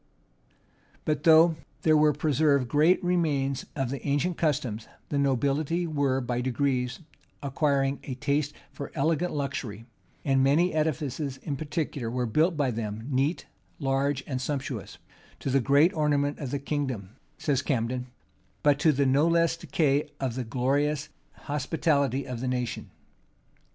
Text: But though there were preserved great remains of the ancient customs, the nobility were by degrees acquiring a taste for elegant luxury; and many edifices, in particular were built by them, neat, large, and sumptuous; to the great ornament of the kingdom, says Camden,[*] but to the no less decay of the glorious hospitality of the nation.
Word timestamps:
But 1.05 1.25
though 1.25 1.57
there 1.83 1.95
were 1.95 2.11
preserved 2.11 2.67
great 2.67 3.03
remains 3.03 3.67
of 3.75 3.91
the 3.91 4.03
ancient 4.07 4.35
customs, 4.35 4.87
the 5.09 5.19
nobility 5.19 5.85
were 5.85 6.19
by 6.21 6.41
degrees 6.41 7.01
acquiring 7.43 7.99
a 8.05 8.15
taste 8.15 8.51
for 8.71 8.91
elegant 8.95 9.31
luxury; 9.31 9.85
and 10.25 10.43
many 10.43 10.73
edifices, 10.73 11.37
in 11.43 11.55
particular 11.55 12.09
were 12.09 12.25
built 12.25 12.57
by 12.57 12.71
them, 12.71 13.05
neat, 13.11 13.45
large, 13.77 14.23
and 14.25 14.41
sumptuous; 14.41 14.97
to 15.39 15.51
the 15.51 15.59
great 15.61 15.93
ornament 15.93 16.39
of 16.39 16.49
the 16.49 16.57
kingdom, 16.57 17.11
says 17.37 17.61
Camden,[*] 17.61 18.07
but 18.63 18.79
to 18.79 18.91
the 18.91 19.05
no 19.05 19.27
less 19.27 19.55
decay 19.55 20.09
of 20.19 20.33
the 20.33 20.43
glorious 20.43 21.09
hospitality 21.43 22.25
of 22.25 22.39
the 22.39 22.47
nation. 22.47 22.89